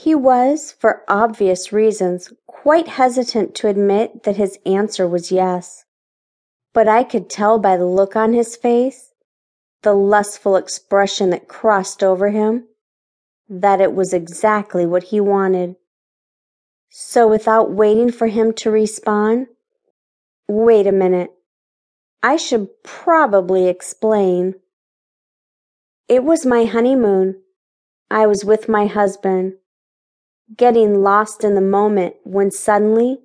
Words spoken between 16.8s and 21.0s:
So without waiting for him to respond, wait a